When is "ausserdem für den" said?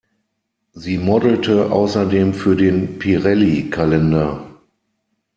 1.71-2.97